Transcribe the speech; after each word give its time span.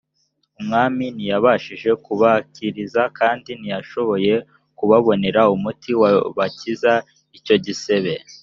umwami 0.59 1.05
ntiyabashije 1.15 1.89
kubakiza 2.05 3.03
kandi 3.19 3.49
ntiyashoboye 3.59 4.33
kubabonera 4.77 5.41
umuti 5.55 5.91
wabakiza 6.01 6.93
icyo 7.37 7.55
gisebe 7.65 8.13